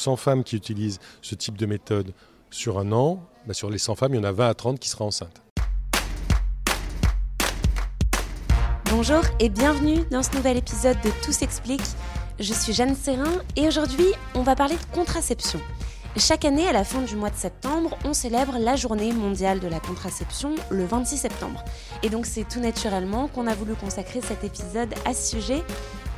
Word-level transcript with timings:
100 0.00 0.16
femmes 0.16 0.44
qui 0.44 0.56
utilisent 0.56 0.98
ce 1.20 1.34
type 1.34 1.58
de 1.58 1.66
méthode 1.66 2.12
sur 2.50 2.78
un 2.78 2.90
an, 2.92 3.22
bah, 3.46 3.54
sur 3.54 3.70
les 3.70 3.78
100 3.78 3.94
femmes, 3.94 4.14
il 4.14 4.16
y 4.16 4.20
en 4.20 4.24
a 4.24 4.32
20 4.32 4.48
à 4.48 4.54
30 4.54 4.80
qui 4.80 4.88
seraient 4.88 5.04
enceintes. 5.04 5.42
Bonjour 8.86 9.22
et 9.38 9.48
bienvenue 9.48 10.00
dans 10.10 10.22
ce 10.22 10.34
nouvel 10.34 10.56
épisode 10.56 10.96
de 11.04 11.10
Tout 11.22 11.32
s'explique. 11.32 11.82
Je 12.40 12.52
suis 12.52 12.72
Jeanne 12.72 12.96
Serrin 12.96 13.42
et 13.54 13.68
aujourd'hui 13.68 14.06
on 14.34 14.42
va 14.42 14.56
parler 14.56 14.74
de 14.74 14.94
contraception. 14.94 15.60
Chaque 16.16 16.44
année, 16.44 16.66
à 16.66 16.72
la 16.72 16.82
fin 16.82 17.02
du 17.02 17.14
mois 17.14 17.30
de 17.30 17.36
septembre, 17.36 17.96
on 18.04 18.14
célèbre 18.14 18.58
la 18.58 18.74
journée 18.74 19.12
mondiale 19.12 19.60
de 19.60 19.68
la 19.68 19.78
contraception 19.78 20.56
le 20.68 20.84
26 20.84 21.18
septembre. 21.18 21.64
Et 22.02 22.08
donc 22.08 22.26
c'est 22.26 22.48
tout 22.48 22.58
naturellement 22.58 23.28
qu'on 23.28 23.46
a 23.46 23.54
voulu 23.54 23.74
consacrer 23.74 24.20
cet 24.20 24.42
épisode 24.42 24.92
à 25.04 25.14
ce 25.14 25.36
sujet. 25.36 25.62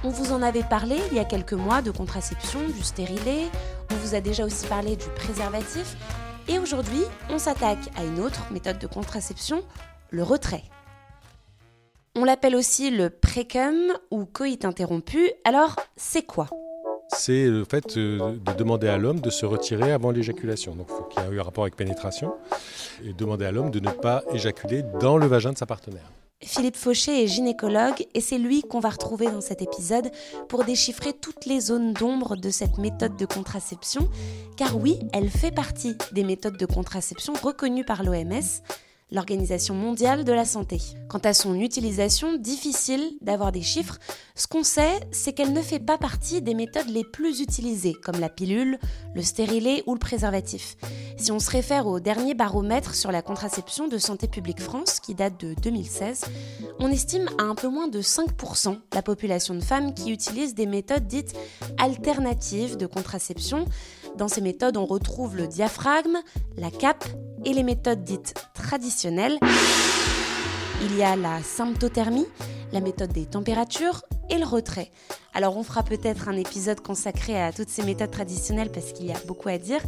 On 0.04 0.08
vous 0.08 0.32
en 0.32 0.42
avait 0.42 0.64
parlé 0.64 0.96
il 1.12 1.16
y 1.16 1.20
a 1.20 1.24
quelques 1.24 1.52
mois 1.52 1.80
de 1.80 1.92
contraception, 1.92 2.58
du 2.66 2.82
stérilet, 2.82 3.46
on 3.92 3.94
vous 3.94 4.16
a 4.16 4.20
déjà 4.20 4.44
aussi 4.44 4.66
parlé 4.66 4.96
du 4.96 5.06
préservatif. 5.14 5.96
Et 6.48 6.58
aujourd'hui, 6.58 7.02
on 7.30 7.38
s'attaque 7.38 7.88
à 7.96 8.02
une 8.02 8.18
autre 8.18 8.52
méthode 8.52 8.80
de 8.80 8.88
contraception, 8.88 9.62
le 10.10 10.24
retrait. 10.24 10.64
On 12.16 12.24
l'appelle 12.24 12.56
aussi 12.56 12.90
le 12.90 13.10
précum 13.10 13.74
ou 14.10 14.24
coït 14.24 14.64
interrompu. 14.64 15.30
Alors, 15.44 15.76
c'est 15.96 16.22
quoi? 16.22 16.48
C'est 17.08 17.46
le 17.46 17.64
fait 17.64 17.96
euh, 17.96 18.36
de 18.44 18.52
demander 18.54 18.88
à 18.88 18.98
l'homme 18.98 19.20
de 19.20 19.30
se 19.30 19.46
retirer 19.46 19.92
avant 19.92 20.10
l'éjaculation. 20.10 20.74
Donc 20.74 20.88
il 20.90 20.96
faut 20.96 21.04
qu'il 21.04 21.22
y 21.22 21.26
ait 21.26 21.30
eu 21.30 21.40
un 21.40 21.44
rapport 21.44 21.62
avec 21.62 21.76
pénétration 21.76 22.34
et 23.04 23.12
demander 23.12 23.44
à 23.44 23.52
l'homme 23.52 23.70
de 23.70 23.78
ne 23.78 23.90
pas 23.90 24.24
éjaculer 24.32 24.82
dans 25.00 25.16
le 25.16 25.26
vagin 25.26 25.52
de 25.52 25.58
sa 25.58 25.66
partenaire. 25.66 26.10
Philippe 26.44 26.76
Fauché 26.76 27.22
est 27.22 27.28
gynécologue 27.28 28.06
et 28.14 28.20
c'est 28.20 28.38
lui 28.38 28.62
qu'on 28.62 28.80
va 28.80 28.90
retrouver 28.90 29.26
dans 29.26 29.40
cet 29.40 29.62
épisode 29.62 30.10
pour 30.48 30.64
déchiffrer 30.64 31.12
toutes 31.12 31.46
les 31.46 31.60
zones 31.60 31.92
d'ombre 31.92 32.36
de 32.36 32.50
cette 32.50 32.78
méthode 32.78 33.16
de 33.16 33.26
contraception. 33.26 34.08
Car 34.56 34.76
oui, 34.76 34.98
elle 35.12 35.30
fait 35.30 35.52
partie 35.52 35.96
des 36.12 36.24
méthodes 36.24 36.56
de 36.56 36.66
contraception 36.66 37.32
reconnues 37.34 37.84
par 37.84 38.02
l'OMS 38.02 38.62
l'Organisation 39.12 39.74
mondiale 39.74 40.24
de 40.24 40.32
la 40.32 40.44
santé. 40.44 40.80
Quant 41.08 41.18
à 41.18 41.34
son 41.34 41.54
utilisation, 41.60 42.36
difficile 42.36 43.12
d'avoir 43.20 43.52
des 43.52 43.62
chiffres. 43.62 43.98
Ce 44.34 44.46
qu'on 44.46 44.64
sait, 44.64 45.00
c'est 45.10 45.34
qu'elle 45.34 45.52
ne 45.52 45.60
fait 45.60 45.78
pas 45.78 45.98
partie 45.98 46.40
des 46.40 46.54
méthodes 46.54 46.88
les 46.88 47.04
plus 47.04 47.40
utilisées, 47.40 47.92
comme 47.92 48.18
la 48.18 48.30
pilule, 48.30 48.78
le 49.14 49.22
stérilet 49.22 49.82
ou 49.86 49.92
le 49.92 49.98
préservatif. 49.98 50.76
Si 51.18 51.30
on 51.30 51.38
se 51.38 51.50
réfère 51.50 51.86
au 51.86 52.00
dernier 52.00 52.34
baromètre 52.34 52.94
sur 52.94 53.12
la 53.12 53.22
contraception 53.22 53.86
de 53.86 53.98
Santé 53.98 54.26
publique 54.26 54.60
France, 54.60 54.98
qui 54.98 55.14
date 55.14 55.38
de 55.38 55.54
2016, 55.54 56.24
on 56.78 56.88
estime 56.88 57.28
à 57.38 57.42
un 57.42 57.54
peu 57.54 57.68
moins 57.68 57.88
de 57.88 58.00
5% 58.00 58.78
la 58.94 59.02
population 59.02 59.54
de 59.54 59.60
femmes 59.60 59.94
qui 59.94 60.10
utilisent 60.10 60.54
des 60.54 60.66
méthodes 60.66 61.06
dites 61.06 61.34
alternatives 61.78 62.76
de 62.76 62.86
contraception. 62.86 63.66
Dans 64.16 64.28
ces 64.28 64.40
méthodes, 64.42 64.76
on 64.76 64.84
retrouve 64.84 65.36
le 65.36 65.46
diaphragme, 65.46 66.18
la 66.56 66.70
cape 66.70 67.04
et 67.44 67.52
les 67.52 67.62
méthodes 67.62 68.04
dites 68.04 68.34
traditionnelles. 68.54 69.38
Il 70.82 70.96
y 70.96 71.02
a 71.02 71.16
la 71.16 71.42
symptothermie, 71.42 72.26
la 72.72 72.80
méthode 72.80 73.12
des 73.12 73.24
températures 73.24 74.02
et 74.28 74.38
le 74.38 74.44
retrait. 74.44 74.90
Alors 75.32 75.56
on 75.56 75.62
fera 75.62 75.82
peut-être 75.82 76.28
un 76.28 76.36
épisode 76.36 76.80
consacré 76.80 77.40
à 77.40 77.52
toutes 77.52 77.70
ces 77.70 77.82
méthodes 77.82 78.10
traditionnelles 78.10 78.70
parce 78.70 78.92
qu'il 78.92 79.06
y 79.06 79.12
a 79.12 79.18
beaucoup 79.26 79.48
à 79.48 79.58
dire. 79.58 79.80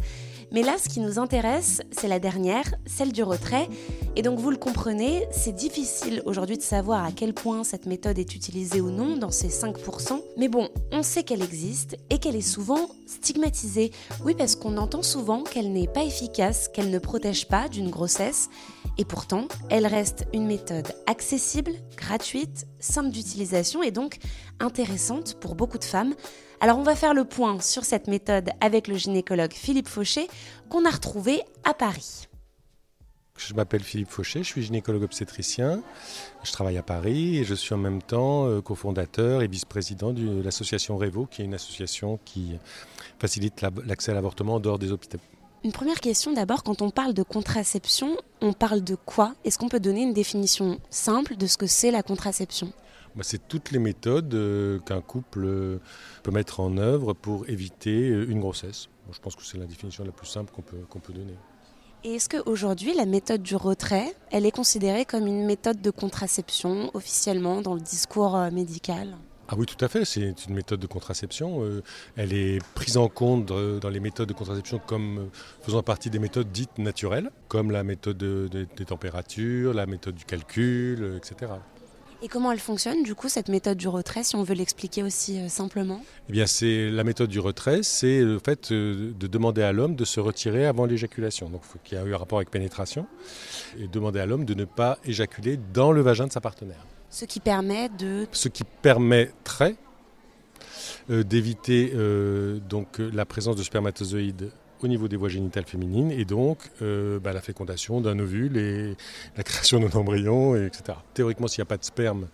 Mais 0.51 0.61
là, 0.61 0.75
ce 0.77 0.89
qui 0.89 0.99
nous 0.99 1.19
intéresse, 1.19 1.81
c'est 1.91 2.07
la 2.07 2.19
dernière, 2.19 2.75
celle 2.85 3.11
du 3.11 3.23
retrait. 3.23 3.67
Et 4.15 4.21
donc, 4.21 4.39
vous 4.39 4.51
le 4.51 4.57
comprenez, 4.57 5.25
c'est 5.31 5.55
difficile 5.55 6.21
aujourd'hui 6.25 6.57
de 6.57 6.61
savoir 6.61 7.03
à 7.03 7.11
quel 7.11 7.33
point 7.33 7.63
cette 7.63 7.85
méthode 7.85 8.19
est 8.19 8.35
utilisée 8.35 8.81
ou 8.81 8.89
non 8.91 9.17
dans 9.17 9.31
ces 9.31 9.49
5%. 9.49 10.21
Mais 10.37 10.47
bon, 10.47 10.69
on 10.91 11.03
sait 11.03 11.23
qu'elle 11.23 11.41
existe 11.41 11.97
et 12.09 12.19
qu'elle 12.19 12.35
est 12.35 12.41
souvent 12.41 12.89
stigmatisée. 13.05 13.91
Oui, 14.23 14.35
parce 14.37 14.55
qu'on 14.55 14.77
entend 14.77 15.03
souvent 15.03 15.43
qu'elle 15.43 15.71
n'est 15.71 15.87
pas 15.87 16.03
efficace, 16.03 16.67
qu'elle 16.67 16.89
ne 16.89 16.99
protège 16.99 17.47
pas 17.47 17.67
d'une 17.67 17.89
grossesse. 17.89 18.49
Et 18.97 19.05
pourtant, 19.05 19.47
elle 19.69 19.85
reste 19.85 20.25
une 20.33 20.45
méthode 20.45 20.87
accessible, 21.05 21.71
gratuite, 21.97 22.65
simple 22.79 23.09
d'utilisation 23.09 23.83
et 23.83 23.91
donc 23.91 24.17
intéressante 24.59 25.35
pour 25.39 25.55
beaucoup 25.55 25.77
de 25.77 25.83
femmes. 25.83 26.13
Alors 26.65 26.79
on 26.79 26.81
va 26.81 26.95
faire 26.95 27.13
le 27.13 27.25
point 27.25 27.59
sur 27.61 27.85
cette 27.85 28.07
méthode 28.07 28.49
avec 28.59 28.87
le 28.87 28.95
gynécologue 28.95 29.53
Philippe 29.53 29.87
Fauché 29.87 30.27
qu'on 30.67 30.83
a 30.83 30.89
retrouvé 30.89 31.43
à 31.63 31.75
Paris. 31.75 32.25
Je 33.37 33.53
m'appelle 33.53 33.83
Philippe 33.83 34.09
Fauché, 34.09 34.39
je 34.39 34.47
suis 34.47 34.63
gynécologue 34.63 35.03
obstétricien, 35.03 35.83
je 36.43 36.51
travaille 36.51 36.79
à 36.79 36.81
Paris 36.81 37.37
et 37.37 37.43
je 37.43 37.53
suis 37.53 37.75
en 37.75 37.77
même 37.77 38.01
temps 38.01 38.47
euh, 38.47 38.61
cofondateur 38.61 39.43
et 39.43 39.47
vice-président 39.47 40.11
de 40.11 40.41
l'association 40.41 40.97
Revo, 40.97 41.27
qui 41.27 41.43
est 41.43 41.45
une 41.45 41.53
association 41.53 42.19
qui 42.25 42.57
facilite 43.19 43.63
l'accès 43.85 44.09
à 44.09 44.15
l'avortement 44.15 44.55
en 44.55 44.59
dehors 44.59 44.79
des 44.79 44.91
hôpitaux. 44.91 45.19
Une 45.63 45.71
première 45.71 45.99
question 45.99 46.33
d'abord, 46.33 46.63
quand 46.63 46.81
on 46.81 46.89
parle 46.89 47.13
de 47.13 47.21
contraception, 47.21 48.17
on 48.41 48.53
parle 48.53 48.83
de 48.83 48.95
quoi? 48.95 49.35
Est-ce 49.43 49.59
qu'on 49.59 49.69
peut 49.69 49.79
donner 49.79 50.01
une 50.01 50.13
définition 50.13 50.79
simple 50.89 51.37
de 51.37 51.45
ce 51.45 51.57
que 51.57 51.67
c'est 51.67 51.91
la 51.91 52.01
contraception? 52.01 52.73
C'est 53.23 53.47
toutes 53.47 53.71
les 53.71 53.79
méthodes 53.79 54.33
euh, 54.33 54.79
qu'un 54.79 55.01
couple 55.01 55.45
euh, 55.45 55.79
peut 56.23 56.31
mettre 56.31 56.59
en 56.59 56.77
œuvre 56.77 57.13
pour 57.13 57.47
éviter 57.49 58.09
euh, 58.09 58.29
une 58.29 58.39
grossesse. 58.39 58.89
je 59.11 59.19
pense 59.19 59.35
que 59.35 59.43
c'est 59.43 59.57
la 59.57 59.65
définition 59.65 60.03
la 60.03 60.11
plus 60.11 60.27
simple 60.27 60.51
qu'on 60.53 60.61
peut, 60.61 60.83
qu'on 60.89 60.99
peut 60.99 61.13
donner. 61.13 61.35
Et 62.03 62.15
est-ce 62.15 62.29
qu'aujourd'hui, 62.29 62.93
la 62.93 63.05
méthode 63.05 63.41
du 63.41 63.55
retrait, 63.55 64.15
elle 64.31 64.45
est 64.45 64.51
considérée 64.51 65.05
comme 65.05 65.25
une 65.25 65.45
méthode 65.45 65.81
de 65.81 65.89
contraception 65.89 66.91
officiellement 66.93 67.61
dans 67.61 67.73
le 67.73 67.81
discours 67.81 68.37
médical? 68.51 69.17
Ah 69.47 69.55
oui, 69.57 69.65
tout 69.65 69.83
à 69.83 69.87
fait. 69.87 70.05
C'est 70.05 70.45
une 70.47 70.53
méthode 70.53 70.79
de 70.79 70.85
contraception. 70.85 71.81
elle 72.15 72.33
est 72.33 72.63
prise 72.75 72.97
en 72.97 73.07
compte 73.07 73.47
dans 73.47 73.89
les 73.89 73.99
méthodes 73.99 74.29
de 74.29 74.33
contraception 74.33 74.79
comme 74.85 75.29
faisant 75.63 75.81
partie 75.81 76.11
des 76.11 76.19
méthodes 76.19 76.51
dites 76.51 76.77
naturelles, 76.77 77.31
comme 77.47 77.71
la 77.71 77.83
méthode 77.83 78.17
des 78.17 78.85
températures, 78.85 79.73
la 79.73 79.87
méthode 79.87 80.13
du 80.13 80.25
calcul, 80.25 81.15
etc. 81.17 81.53
Et 82.21 82.27
comment 82.27 82.51
elle 82.51 82.59
fonctionne, 82.59 83.03
du 83.03 83.13
coup, 83.13 83.29
cette 83.29 83.49
méthode 83.49 83.77
du 83.77 83.87
retrait, 83.87 84.23
si 84.23 84.35
on 84.35 84.43
veut 84.43 84.55
l'expliquer 84.55 85.03
aussi 85.03 85.39
euh, 85.39 85.49
simplement? 85.49 86.01
Eh 86.29 86.31
bien, 86.31 86.47
c'est 86.47 86.89
la 86.89 87.03
méthode 87.03 87.29
du 87.29 87.39
retrait, 87.39 87.83
c'est 87.83 88.21
le 88.21 88.39
fait 88.39 88.71
euh, 88.71 89.11
de 89.19 89.27
demander 89.27 89.61
à 89.61 89.71
l'homme 89.71 89.95
de 89.95 90.05
se 90.05 90.19
retirer 90.19 90.65
avant 90.65 90.85
l'éjaculation. 90.85 91.49
Donc, 91.49 91.61
il 91.65 91.67
faut 91.67 91.79
qu'il 91.83 91.97
y 91.97 92.01
ait 92.01 92.05
eu 92.05 92.13
un 92.13 92.17
rapport 92.17 92.37
avec 92.37 92.49
pénétration 92.49 93.05
et 93.77 93.87
demander 93.87 94.19
à 94.19 94.25
l'homme 94.25 94.45
de 94.45 94.53
ne 94.53 94.65
pas 94.65 94.97
éjaculer 95.05 95.59
dans 95.73 95.91
le 95.91 96.01
vagin 96.01 96.27
de 96.27 96.31
sa 96.31 96.41
partenaire. 96.41 96.85
Ce 97.09 97.25
qui 97.25 97.39
permet 97.39 97.89
de. 97.89 98.27
Ce 98.31 98.47
qui 98.47 98.63
permettrait 98.63 99.75
euh, 101.09 101.23
d'éviter 101.23 101.93
donc 102.67 102.99
la 102.99 103.25
présence 103.25 103.55
de 103.55 103.63
spermatozoïdes 103.63 104.51
au 104.81 104.87
niveau 104.87 105.07
des 105.07 105.15
voies 105.15 105.29
génitales 105.29 105.65
féminines 105.65 106.11
et 106.11 106.25
donc 106.25 106.59
euh, 106.81 107.19
bah, 107.19 107.33
la 107.33 107.41
fécondation 107.41 108.01
d'un 108.01 108.19
ovule 108.19 108.57
et 108.57 108.95
la 109.37 109.43
création 109.43 109.79
d'un 109.79 109.91
embryon, 109.97 110.55
etc. 110.55 110.97
Théoriquement, 111.13 111.47
s'il 111.47 111.61
n'y 111.61 111.67
a 111.67 111.69
pas 111.69 111.77
de 111.77 111.85
sperme, 111.85 112.27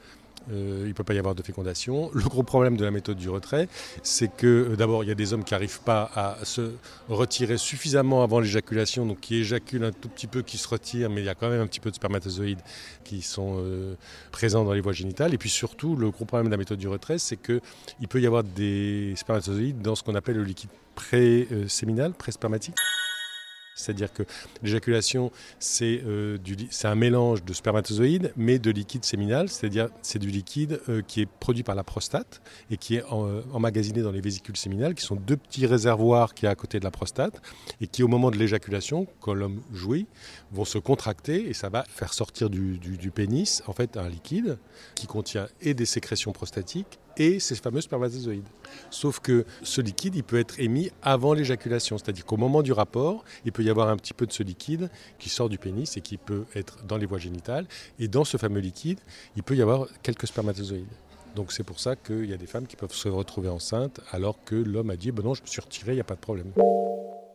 euh, 0.52 0.82
il 0.84 0.90
ne 0.90 0.94
peut 0.94 1.04
pas 1.04 1.14
y 1.14 1.20
avoir 1.20 1.36
de 1.36 1.44
fécondation. 1.44 2.10
Le 2.14 2.24
gros 2.24 2.44
problème 2.44 2.78
de 2.78 2.84
la 2.84 2.92
méthode 2.92 3.18
du 3.18 3.30
retrait, 3.30 3.68
c'est 4.04 4.34
que 4.36 4.72
euh, 4.72 4.76
d'abord, 4.76 5.04
il 5.04 5.08
y 5.08 5.12
a 5.12 5.16
des 5.16 5.34
hommes 5.34 5.44
qui 5.44 5.54
n'arrivent 5.54 5.82
pas 5.82 6.10
à 6.16 6.38
se 6.44 6.72
retirer 7.10 7.58
suffisamment 7.58 8.24
avant 8.24 8.40
l'éjaculation, 8.40 9.06
donc 9.06 9.20
qui 9.20 9.38
éjaculent 9.38 9.86
un 9.86 9.92
tout 9.92 10.10
petit 10.10 10.28
peu, 10.28 10.42
qui 10.42 10.58
se 10.58 10.68
retirent, 10.68 11.10
mais 11.10 11.22
il 11.22 11.26
y 11.26 11.30
a 11.30 11.36
quand 11.36 11.50
même 11.50 11.62
un 11.62 11.68
petit 11.68 11.80
peu 11.80 11.90
de 11.90 11.96
spermatozoïdes 11.96 12.62
qui 13.04 13.22
sont 13.22 13.64
présents 14.32 14.64
dans 14.64 14.74
les 14.74 14.82
voies 14.82 14.94
génitales. 14.94 15.34
Et 15.34 15.38
puis 15.38 15.50
surtout, 15.50 15.96
le 15.96 16.10
gros 16.12 16.26
problème 16.26 16.48
de 16.48 16.52
la 16.52 16.58
méthode 16.58 16.80
du 16.80 16.88
retrait, 16.88 17.20
c'est 17.20 17.38
qu'il 17.38 18.08
peut 18.10 18.22
y 18.22 18.28
avoir 18.28 18.44
des 18.44 19.14
spermatozoïdes 19.16 19.82
dans 19.82 19.96
ce 19.96 20.04
qu'on 20.04 20.16
appelle 20.16 20.38
le 20.38 20.44
liquide 20.44 20.70
pré-séminal, 20.96 22.14
pré-spermatique. 22.14 22.76
C'est-à-dire 23.82 24.14
que 24.14 24.24
l'éjaculation, 24.64 25.32
euh, 25.82 26.38
c'est 26.70 26.88
un 26.88 26.96
mélange 26.96 27.44
de 27.44 27.54
spermatozoïdes, 27.54 28.32
mais 28.38 28.60
de 28.60 28.72
liquide 28.72 29.04
séminal, 29.04 29.50
c'est-à-dire 29.50 29.90
c'est 30.02 30.20
du 30.20 30.30
liquide 30.30 30.80
euh, 30.90 31.02
qui 31.02 31.22
est 31.22 31.26
produit 31.26 31.64
par 31.64 31.76
la 31.76 31.84
prostate 31.84 32.42
et 32.70 32.78
qui 32.78 32.96
est 32.96 33.04
euh, 33.12 33.42
emmagasiné 33.52 34.02
dans 34.02 34.12
les 34.12 34.22
vésicules 34.22 34.58
séminales, 34.58 34.96
qui 34.96 35.04
sont 35.04 35.16
deux 35.16 35.38
petits 35.38 35.66
réservoirs 35.66 36.34
qui 36.34 36.46
sont 36.46 36.52
à 36.52 36.56
côté 36.56 36.80
de 36.80 36.84
la 36.84 36.92
prostate, 36.92 37.42
et 37.80 37.88
qui 37.88 38.04
au 38.04 38.08
moment 38.08 38.32
de 38.32 38.38
l'éjaculation, 38.38 39.08
quand 39.20 39.34
l'homme 39.34 39.62
jouit, 39.74 40.08
vont 40.52 40.66
se 40.66 40.78
contracter 40.78 41.50
et 41.50 41.54
ça 41.54 41.70
va 41.70 41.84
faire 41.88 42.14
sortir 42.14 42.50
du, 42.50 42.78
du 42.78 43.12
pénis 43.12 43.64
en 43.68 43.74
fait 43.74 43.98
un 43.98 44.10
liquide 44.10 44.58
qui 44.96 45.08
contient 45.08 45.48
et 45.62 45.74
des 45.74 45.86
sécrétions 45.86 46.32
prostatiques 46.32 47.00
et 47.22 47.40
ces 47.40 47.54
fameux 47.54 47.82
spermatozoïdes. 47.82 48.48
Sauf 48.90 49.20
que 49.20 49.46
ce 49.62 49.80
liquide, 49.80 50.16
il 50.16 50.24
peut 50.24 50.40
être 50.40 50.60
émis 50.60 50.90
avant 51.04 51.34
l'éjaculation, 51.34 52.00
c'est-à-dire 52.00 52.26
qu'au 52.26 52.38
moment 52.38 52.64
du 52.64 52.72
rapport, 52.72 53.24
il 53.46 53.52
peut 53.52 53.64
y 53.64 53.70
avoir 53.70 53.90
un 53.90 53.98
petit 53.98 54.16
peu 54.16 54.26
de 54.26 54.32
ce 54.32 54.42
liquide 54.42 54.90
qui 55.20 55.30
sort 55.30 55.48
du 55.48 55.60
pénis 55.60 55.98
et 55.98 56.02
qui 56.02 56.18
peut 56.18 56.46
être 56.56 56.84
dans 56.84 56.98
les 56.98 57.06
voies 57.06 57.20
génitales. 57.20 57.68
Et 58.00 58.08
dans 58.08 58.24
ce 58.24 58.38
fameux 58.38 58.60
liquide, 58.60 59.00
il 59.36 59.44
peut 59.44 59.56
y 59.56 59.62
avoir 59.62 59.88
quelques 60.02 60.26
spermatozoïdes. 60.26 60.88
Donc 61.36 61.52
c'est 61.52 61.64
pour 61.64 61.80
ça 61.80 61.96
qu'il 61.96 62.26
y 62.26 62.34
a 62.34 62.38
des 62.38 62.48
femmes 62.48 62.66
qui 62.66 62.76
peuvent 62.76 62.94
se 62.94 63.08
retrouver 63.08 63.50
enceintes 63.50 64.02
alors 64.12 64.44
que 64.44 64.56
l'homme 64.56 64.90
a 64.90 64.96
dit 64.96 65.12
ben 65.12 65.24
non, 65.24 65.36
je 65.36 65.44
me 65.44 65.48
suis 65.48 65.62
retiré, 65.62 65.92
il 65.92 65.96
n'y 65.96 66.02
a 66.02 66.06
pas 66.06 66.16
de 66.16 66.20
problème. 66.20 66.52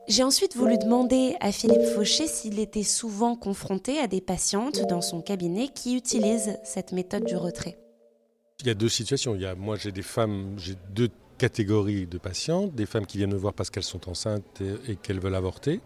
J'ai 0.09 0.25
ensuite 0.25 0.57
voulu 0.57 0.79
demander 0.79 1.37
à 1.41 1.53
Philippe 1.53 1.95
Fauché 1.95 2.27
s'il 2.27 2.59
était 2.59 2.83
souvent 2.83 3.37
confronté 3.37 3.99
à 3.99 4.09
des 4.09 4.21
patientes 4.21 4.83
dans 4.89 5.01
son 5.01 5.23
cabinet 5.23 5.69
qui 5.69 5.97
utilisent 5.97 6.59
cette 6.65 6.93
méthode 6.93 7.25
du 7.25 7.37
retrait. 7.37 7.79
Il 8.61 8.69
y 8.69 8.71
a 8.71 8.75
deux 8.75 8.89
situations. 8.89 9.37
Moi, 9.59 9.77
j'ai 9.77 9.93
des 9.93 10.03
femmes, 10.03 10.55
j'ai 10.59 10.77
deux 10.91 11.11
catégories 11.37 12.07
de 12.07 12.17
patientes, 12.17 12.75
des 12.75 12.87
femmes 12.87 13.05
qui 13.05 13.19
viennent 13.19 13.35
me 13.35 13.39
voir 13.39 13.53
parce 13.53 13.69
qu'elles 13.69 13.83
sont 13.83 14.09
enceintes 14.09 14.63
et, 14.89 14.97
qu'elles 14.97 15.21
veulent 15.21 15.35
avorter, 15.35 15.81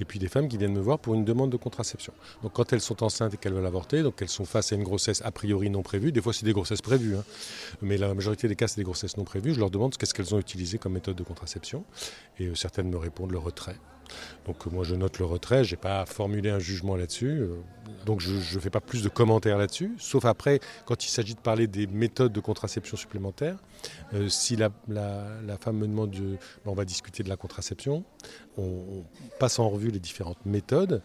et 0.00 0.06
puis 0.06 0.18
des 0.18 0.28
femmes 0.28 0.48
qui 0.48 0.56
viennent 0.56 0.72
me 0.72 0.80
voir 0.80 0.98
pour 0.98 1.14
une 1.14 1.26
demande 1.26 1.52
de 1.52 1.58
contraception. 1.58 2.14
Donc 2.42 2.54
quand 2.54 2.72
elles 2.72 2.80
sont 2.80 3.02
enceintes 3.02 3.34
et 3.34 3.36
qu'elles 3.36 3.52
veulent 3.52 3.66
avorter, 3.66 4.02
donc 4.02 4.22
elles 4.22 4.30
sont 4.30 4.46
face 4.46 4.72
à 4.72 4.76
une 4.76 4.82
grossesse 4.82 5.20
a 5.22 5.30
priori 5.30 5.68
non 5.68 5.82
prévue, 5.82 6.12
des 6.12 6.22
fois 6.22 6.32
c'est 6.32 6.46
des 6.46 6.54
grossesses 6.54 6.80
prévues, 6.80 7.16
hein. 7.16 7.24
mais 7.82 7.98
la 7.98 8.14
majorité 8.14 8.48
des 8.48 8.56
cas 8.56 8.66
c'est 8.66 8.80
des 8.80 8.84
grossesses 8.84 9.18
non 9.18 9.24
prévues, 9.24 9.52
je 9.52 9.60
leur 9.60 9.70
demande 9.70 9.94
qu'est-ce 9.94 10.14
qu'elles 10.14 10.34
ont 10.34 10.40
utilisé 10.40 10.78
comme 10.78 10.94
méthode 10.94 11.16
de 11.16 11.22
contraception, 11.22 11.84
et 12.38 12.46
euh, 12.46 12.54
certaines 12.54 12.88
me 12.88 12.96
répondent 12.96 13.32
le 13.32 13.38
retrait. 13.38 13.76
Donc 14.46 14.66
moi 14.66 14.84
je 14.84 14.94
note 14.94 15.18
le 15.18 15.24
retrait, 15.24 15.64
je 15.64 15.74
n'ai 15.74 15.80
pas 15.80 16.04
formulé 16.06 16.50
un 16.50 16.58
jugement 16.58 16.96
là-dessus, 16.96 17.40
euh, 17.40 17.56
donc 18.04 18.20
je 18.20 18.32
ne 18.32 18.60
fais 18.60 18.70
pas 18.70 18.80
plus 18.80 19.02
de 19.02 19.08
commentaires 19.08 19.58
là-dessus, 19.58 19.94
sauf 19.98 20.24
après 20.24 20.60
quand 20.84 21.04
il 21.04 21.08
s'agit 21.08 21.34
de 21.34 21.40
parler 21.40 21.66
des 21.66 21.86
méthodes 21.86 22.32
de 22.32 22.40
contraception 22.40 22.96
supplémentaires. 22.96 23.56
Euh, 24.12 24.28
si 24.28 24.56
la, 24.56 24.70
femme 25.60 25.78
me 25.78 25.86
demande, 25.86 26.10
ben, 26.10 26.38
on 26.66 26.74
va 26.74 26.84
discuter 26.84 27.22
de 27.22 27.28
la 27.28 27.36
contraception, 27.36 28.04
on, 28.58 29.04
passe 29.38 29.58
en 29.58 29.68
revue 29.68 29.90
les 29.90 30.00
différentes 30.00 30.44
méthodes. 30.46 31.02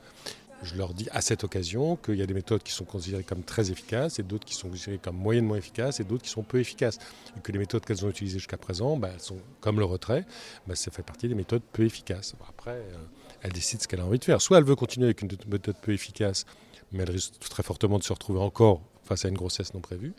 Je 0.61 0.75
leur 0.75 0.93
dis 0.93 1.07
à 1.11 1.21
cette 1.21 1.43
occasion 1.43 1.95
qu'il 1.95 2.15
y 2.15 2.21
a 2.21 2.25
des 2.25 2.33
méthodes 2.33 2.63
qui 2.63 2.73
sont 2.73 2.83
considérées 2.83 3.23
comme 3.23 3.43
très 3.43 3.71
efficaces 3.71 4.19
et 4.19 4.23
d'autres 4.23 4.45
qui 4.45 4.55
sont 4.55 4.69
considérées 4.69 4.99
comme 5.01 5.15
moyennement 5.15 5.55
efficaces 5.55 5.99
et 5.99 6.03
d'autres 6.03 6.23
qui 6.23 6.29
sont 6.29 6.43
peu 6.43 6.59
efficaces. 6.59 6.99
Et 7.37 7.39
que 7.39 7.51
les 7.51 7.59
méthodes 7.59 7.85
qu'elles 7.85 8.05
ont 8.05 8.09
utilisées 8.09 8.39
jusqu'à 8.39 8.57
présent, 8.57 8.97
ben, 8.97 9.17
sont, 9.19 9.37
comme 9.61 9.79
le 9.79 9.85
retrait, 9.85 10.25
ben, 10.67 10.75
ça 10.75 10.91
fait 10.91 11.03
partie 11.03 11.29
des 11.29 11.35
méthodes 11.35 11.63
peu 11.71 11.85
efficaces. 11.85 12.35
après, 12.47 12.71
euh, 12.71 12.97
elle 13.41 13.53
décide 13.53 13.81
ce 13.81 13.87
qu'elle 13.87 14.01
a 14.01 14.05
envie 14.05 14.19
de 14.19 14.25
faire. 14.25 14.41
Soit 14.41 14.57
elle 14.57 14.65
veut 14.65 14.75
continuer 14.75 15.05
avec 15.05 15.21
une 15.21 15.29
méthode 15.47 15.77
peu 15.81 15.93
efficace, 15.93 16.45
mais 16.91 17.03
elle 17.03 17.11
risque 17.11 17.39
très 17.39 17.63
fortement 17.63 17.97
de 17.97 18.03
se 18.03 18.11
retrouver 18.11 18.39
encore 18.39 18.81
face 19.03 19.25
à 19.25 19.29
une 19.29 19.35
grossesse 19.35 19.73
non 19.73 19.81
prévue, 19.81 20.13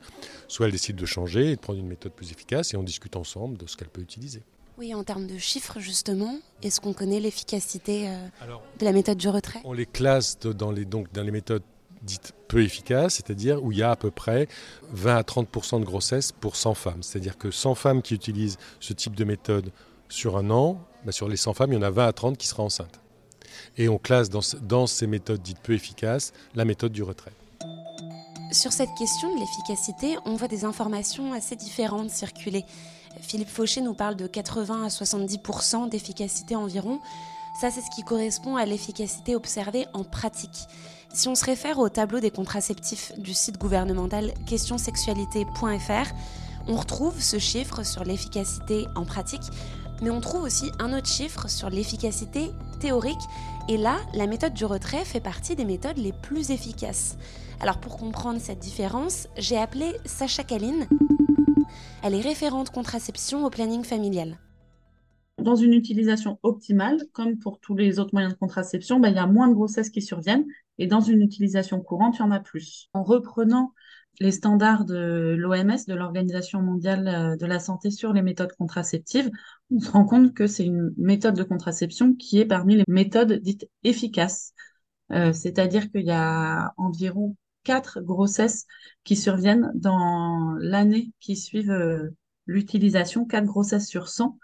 soit 0.49 0.67
elle 0.67 0.73
décide 0.73 0.97
de 0.97 1.07
changer 1.07 1.53
et 1.53 1.57
de 1.57 1.61
prendre 1.61 1.79
une 1.79 1.87
méthode 1.87 2.13
plus 2.13 2.33
efficace 2.33 2.75
et 2.75 2.77
on 2.77 2.83
discute 2.83 3.15
ensemble 3.15 3.57
de 3.57 3.67
ce 3.67 3.77
qu'elle 3.77 3.89
peut 3.89 4.01
utiliser. 4.01 4.43
Oui, 4.81 4.95
en 4.95 5.05
termes 5.05 5.27
de 5.27 5.37
chiffres 5.37 5.79
justement, 5.79 6.39
est-ce 6.63 6.81
qu'on 6.81 6.95
connaît 6.95 7.21
l'efficacité 7.21 8.09
euh, 8.09 8.17
de 8.79 8.85
la 8.87 8.93
méthode 8.93 9.19
du 9.19 9.29
retrait? 9.29 9.61
On 9.65 9.75
les 9.75 9.85
classe 9.85 10.39
dans 10.39 10.73
les, 10.73 10.87
donc, 10.87 11.13
dans 11.13 11.23
les 11.23 11.31
méthodes 11.31 11.63
dites 12.01 12.33
peu 12.49 12.63
efficaces, 12.63 13.17
c'est-à-dire 13.17 13.63
où 13.63 13.73
il 13.73 13.79
y 13.79 13.83
a 13.83 13.91
à 13.91 13.97
peu 13.97 14.11
près 14.11 14.49
20 14.93 15.17
à 15.19 15.21
30% 15.21 15.81
de 15.81 15.85
grossesse 15.85 16.33
pour 16.33 16.57
100 16.57 16.73
femmes. 16.73 17.03
C'est-à-dire 17.03 17.37
que 17.37 17.51
100 17.51 17.75
femmes 17.75 18.01
qui 18.01 18.15
utilisent 18.15 18.57
ce 18.81 18.95
type 18.95 19.15
de 19.15 19.25
méthode 19.25 19.71
sur 20.09 20.39
un 20.39 20.49
an, 20.49 20.81
bah, 21.05 21.13
sur 21.13 21.29
les 21.29 21.37
100 21.37 21.53
femmes, 21.53 21.73
il 21.73 21.77
y 21.77 21.79
en 21.79 21.83
a 21.83 21.91
20 21.91 22.07
à 22.07 22.13
30 22.15 22.39
qui 22.39 22.47
seraient 22.47 22.63
enceintes. 22.63 23.01
Et 23.77 23.91
on 23.91 23.99
classe 23.99 24.31
dans, 24.31 24.41
dans 24.63 24.87
ces 24.87 25.07
méthodes 25.07 25.43
dites 25.43 25.61
peu 25.61 25.75
efficaces 25.75 26.33
la 26.55 26.65
méthode 26.65 26.93
du 26.93 27.03
retrait. 27.03 27.33
Sur 28.51 28.73
cette 28.73 28.95
question 28.97 29.35
de 29.35 29.41
l'efficacité, 29.41 30.17
on 30.25 30.37
voit 30.37 30.49
des 30.49 30.65
informations 30.65 31.35
assez 31.35 31.55
différentes 31.55 32.09
circuler. 32.09 32.65
Philippe 33.21 33.49
Fauché 33.49 33.81
nous 33.81 33.95
parle 33.95 34.17
de 34.17 34.27
80 34.27 34.85
à 34.85 34.89
70% 34.89 35.89
d'efficacité 35.89 36.57
environ. 36.57 37.01
Ça, 37.61 37.71
c'est 37.71 37.81
ce 37.81 37.91
qui 37.95 38.03
correspond 38.03 38.57
à 38.57 38.65
l'efficacité 38.65 39.35
observée 39.35 39.87
en 39.93 40.05
pratique. 40.05 40.67
Si 41.13 41.29
on 41.29 41.35
se 41.35 41.45
réfère 41.45 41.79
au 41.79 41.89
tableau 41.89 42.21
des 42.21 42.31
contraceptifs 42.31 43.13
du 43.19 43.35
site 43.35 43.59
gouvernemental 43.59 44.33
questionsexualité.fr, 44.47 46.15
on 46.69 46.77
retrouve 46.77 47.21
ce 47.21 47.39
chiffre 47.39 47.83
sur 47.85 48.05
l'efficacité 48.05 48.87
en 48.95 49.05
pratique, 49.05 49.43
mais 50.03 50.11
on 50.11 50.21
trouve 50.21 50.43
aussi 50.43 50.71
un 50.79 50.97
autre 50.97 51.09
chiffre 51.09 51.49
sur 51.49 51.69
l'efficacité 51.69 52.53
théorique. 52.79 53.19
Et 53.69 53.77
là, 53.77 53.97
la 54.15 54.27
méthode 54.27 54.55
du 54.55 54.65
retrait 54.65 55.05
fait 55.05 55.21
partie 55.21 55.57
des 55.57 55.65
méthodes 55.65 55.99
les 55.99 56.13
plus 56.13 56.51
efficaces. 56.51 57.17
Alors 57.61 57.79
pour 57.79 57.99
comprendre 57.99 58.41
cette 58.41 58.61
différence, 58.61 59.27
j'ai 59.37 59.59
appelé 59.59 59.97
Sacha 60.07 60.45
Kaline. 60.45 60.87
Elle 62.03 62.15
est 62.15 62.23
référente 62.23 62.71
contraception 62.71 63.45
au 63.45 63.51
planning 63.51 63.85
familial. 63.85 64.39
Dans 65.39 65.55
une 65.55 65.75
utilisation 65.75 66.39
optimale, 66.43 66.99
comme 67.13 67.39
pour 67.39 67.61
tous 67.61 67.77
les 67.77 67.99
autres 67.99 68.11
moyens 68.15 68.33
de 68.33 68.39
contraception, 68.39 69.01
bah, 69.01 69.11
il 69.11 69.17
y 69.17 69.19
a 69.19 69.27
moins 69.27 69.49
de 69.49 69.55
grossesses 69.55 69.91
qui 69.91 70.01
surviennent 70.01 70.47
et 70.79 70.87
dans 70.87 71.01
une 71.01 71.21
utilisation 71.21 71.81
courante, 71.81 72.17
il 72.17 72.21
y 72.21 72.23
en 72.23 72.31
a 72.31 72.41
plus. 72.41 72.89
En 72.95 73.03
reprenant 73.03 73.75
les 74.19 74.33
standards 74.33 74.87
de 74.87 75.35
l'OMS, 75.39 75.85
de 75.87 75.95
l'Organisation 75.95 76.63
mondiale 76.63 77.09
euh, 77.09 77.37
de 77.37 77.47
la 77.47 77.59
santé 77.59 77.91
sur 77.91 78.15
les 78.15 78.23
méthodes 78.23 78.53
contraceptives, 78.59 79.31
on 79.71 79.81
se 79.81 79.91
rend 79.91 80.05
compte 80.07 80.33
que 80.33 80.47
c'est 80.47 80.65
une 80.65 80.95
méthode 80.97 81.37
de 81.37 81.43
contraception 81.43 82.15
qui 82.15 82.39
est 82.39 82.47
parmi 82.47 82.77
les 82.77 82.85
méthodes 82.89 83.35
dites 83.35 83.69
efficaces. 83.85 84.55
Euh, 85.13 85.33
c'est-à-dire 85.33 85.91
qu'il 85.91 86.07
y 86.07 86.13
a 86.13 86.73
environ 86.79 87.37
quatre 87.65 88.01
grossesses 88.01 88.67
qui 89.05 89.17
surviennent 89.17 89.71
dans 89.75 90.55
l'année 90.59 91.13
qui 91.21 91.37
suivent 91.37 91.71
euh, 91.71 92.11
l'utilisation, 92.47 93.25
quatre 93.25 93.47
grossesses 93.47 93.87
sur 93.87 94.09
100 94.09 94.39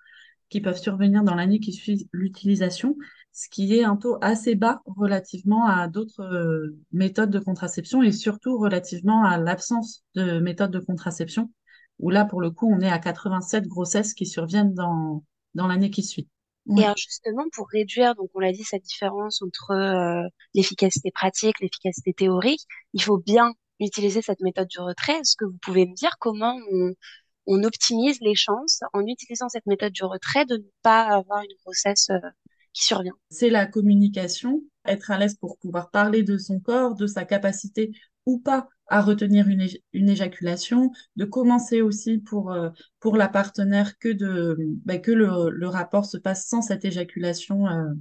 qui 0.49 0.61
peuvent 0.61 0.79
survenir 0.79 1.25
dans 1.25 1.35
l'année 1.35 1.59
qui 1.59 1.73
suit 1.73 2.09
l'utilisation, 2.13 2.97
ce 3.33 3.49
qui 3.49 3.75
est 3.75 3.85
un 3.85 3.97
taux 3.97 4.17
assez 4.21 4.55
bas 4.55 4.81
relativement 4.87 5.67
à 5.67 5.89
d'autres 5.89 6.23
euh, 6.23 6.79
méthodes 6.93 7.31
de 7.31 7.39
contraception 7.39 8.03
et 8.03 8.13
surtout 8.13 8.59
relativement 8.59 9.25
à 9.25 9.39
l'absence 9.39 10.05
de 10.15 10.39
méthodes 10.39 10.71
de 10.71 10.79
contraception, 10.79 11.51
où 11.99 12.11
là, 12.11 12.25
pour 12.25 12.41
le 12.41 12.51
coup, 12.51 12.71
on 12.73 12.81
est 12.81 12.91
à 12.91 12.99
87 12.99 13.67
grossesses 13.67 14.15
qui 14.15 14.27
surviennent 14.27 14.75
dans, 14.75 15.25
dans 15.55 15.67
l'année 15.67 15.91
qui 15.91 16.03
suit. 16.03 16.29
Et 16.77 16.83
alors 16.83 16.97
justement, 16.97 17.45
pour 17.53 17.69
réduire, 17.69 18.15
donc 18.15 18.31
on 18.35 18.41
l'a 18.41 18.53
dit, 18.53 18.65
cette 18.65 18.83
différence 18.83 19.41
entre 19.43 19.71
euh, 19.71 20.29
l'efficacité 20.55 21.11
pratique, 21.13 21.61
l'efficacité 21.61 22.13
théorique, 22.13 22.67
il 22.93 23.03
faut 23.03 23.19
bien 23.19 23.53
utiliser 23.79 24.23
cette 24.23 24.41
méthode 24.41 24.69
du 24.69 24.81
retrait. 24.81 25.19
Est-ce 25.19 25.37
que 25.37 25.45
vous 25.45 25.59
pouvez 25.63 25.87
me 25.87 25.95
dire 25.95 26.17
comment 26.19 26.59
on, 26.73 26.93
on, 27.47 27.63
optimise 27.63 28.19
les 28.21 28.35
chances 28.35 28.81
en 28.93 29.07
utilisant 29.07 29.49
cette 29.49 29.67
méthode 29.67 29.93
du 29.93 30.05
retrait 30.05 30.45
de 30.45 30.57
ne 30.57 30.71
pas 30.83 31.03
avoir 31.03 31.43
une 31.43 31.57
grossesse 31.65 32.11
euh, 32.11 32.19
qui 32.73 32.85
survient? 32.85 33.15
C'est 33.31 33.51
la 33.51 33.67
communication, 33.67 34.63
être 34.87 35.13
à 35.13 35.19
l'aise 35.19 35.37
pour 35.37 35.59
pouvoir 35.59 35.91
parler 35.91 36.25
de 36.25 36.37
son 36.37 36.59
corps, 36.59 36.97
de 36.97 37.07
sa 37.07 37.25
capacité 37.25 37.93
ou 38.27 38.39
pas 38.39 38.69
à 38.89 39.03
retenir 39.03 39.49
une, 39.49 39.67
une, 39.93 40.09
éjaculation, 40.09 40.93
de 41.17 41.25
commencer 41.25 41.83
aussi 41.83 42.19
pour, 42.19 42.53
euh, 42.53 42.71
pour 43.01 43.17
la 43.17 43.29
partenaire 43.29 43.99
que, 43.99 44.09
de, 44.09 44.57
bah, 44.85 44.99
que 44.99 45.11
le, 45.11 45.67
rapport 45.67 46.07
se 46.07 46.17
passe 46.17 46.47
sans 46.47 46.63
cette 46.63 46.85
éjaculation 46.85 47.67
euh, 47.67 47.93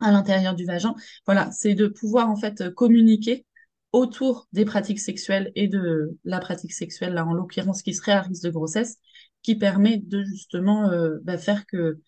à 0.00 0.10
l'intérieur 0.10 0.54
du 0.54 0.64
vagin. 0.64 0.94
Voilà, 1.26 1.50
c'est 1.52 1.74
de 1.74 1.86
pouvoir 1.86 2.30
en 2.30 2.36
fait 2.36 2.72
communiquer 2.74 3.46
autour 3.92 4.48
des 4.52 4.64
pratiques 4.64 5.00
sexuelles 5.00 5.52
et 5.54 5.68
de 5.68 6.18
la 6.24 6.40
pratique 6.40 6.72
sexuelle, 6.72 7.14
là 7.14 7.24
en 7.24 7.32
l'occurrence 7.32 7.82
qui 7.82 7.94
serait 7.94 8.12
à 8.12 8.22
risque 8.22 8.42
de 8.42 8.50
grossesse, 8.50 8.98
qui 9.42 9.56
permet 9.56 9.98
de 9.98 10.24
justement 10.24 10.90
euh, 10.90 11.18
bah, 11.22 11.38
faire 11.38 11.66
que 11.66 11.98